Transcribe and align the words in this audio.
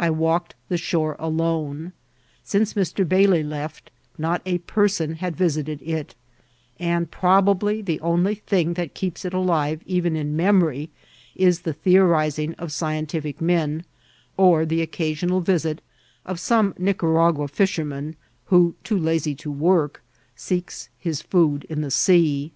I 0.00 0.08
walk* 0.08 0.52
ed 0.52 0.54
the 0.70 0.76
shore 0.78 1.14
alone. 1.18 1.92
Since 2.42 2.72
Mr. 2.72 3.06
Bailey 3.06 3.42
left 3.42 3.90
not 4.16 4.40
a 4.46 4.56
person 4.64 5.16
had 5.16 5.36
visited 5.36 5.82
it; 5.82 6.14
and 6.78 7.10
probably 7.10 7.82
the 7.82 8.00
only 8.00 8.36
thing 8.36 8.72
that 8.80 8.94
keeps 8.94 9.26
it 9.26 9.34
alive 9.34 9.82
even 9.84 10.16
in 10.16 10.34
memory 10.34 10.88
is 11.34 11.60
the 11.60 11.74
theorising 11.74 12.54
of 12.54 12.72
scientific 12.72 13.42
men, 13.42 13.84
or 14.38 14.64
the 14.64 14.80
occasional 14.80 15.40
visit 15.42 15.82
of 16.24 16.40
some 16.40 16.74
Nicaragua 16.78 17.46
fish^ 17.48 17.86
man, 17.86 18.16
who, 18.46 18.74
too 18.82 18.96
lazy 18.96 19.34
to 19.34 19.52
work, 19.52 20.02
seeks 20.34 20.88
his 20.98 21.20
food 21.20 21.64
in 21.68 21.82
the 21.82 21.90
sea. 21.90 22.54